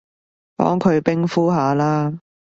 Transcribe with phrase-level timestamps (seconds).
[0.55, 2.17] 幫佢冰敷下啦